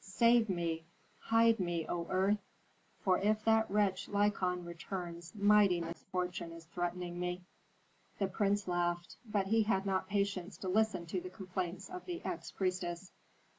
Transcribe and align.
"Save 0.03 0.49
me! 0.49 0.83
Hide 1.19 1.59
me, 1.59 1.85
O 1.87 2.07
earth! 2.09 2.39
for 3.01 3.19
if 3.19 3.45
that 3.45 3.69
wretch 3.69 4.07
Lykon 4.09 4.65
returns 4.65 5.31
mighty 5.35 5.79
misfortune 5.79 6.51
is 6.53 6.65
threatening 6.65 7.19
me." 7.19 7.43
The 8.17 8.25
prince 8.27 8.67
laughed, 8.67 9.17
but 9.27 9.45
he 9.45 9.61
had 9.61 9.85
not 9.85 10.07
patience 10.09 10.57
to 10.57 10.69
listen 10.69 11.05
to 11.05 11.21
the 11.21 11.29
complaints 11.29 11.87
of 11.87 12.05
the 12.05 12.19
ex 12.25 12.49
priestess. 12.49 13.11